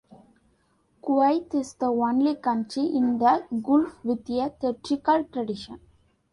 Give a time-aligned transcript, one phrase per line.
[1.03, 5.79] Kuwait is the only country in the Gulf with a theatrical tradition.